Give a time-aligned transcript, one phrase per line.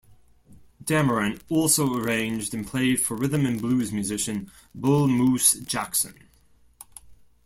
[0.83, 6.27] Dameron also arranged and played for rhythm and blues musician Bull Moose Jackson.